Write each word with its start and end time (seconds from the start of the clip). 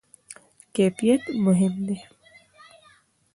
کیفیت 0.73 1.21
مهم 1.45 1.73
دی 1.85 1.97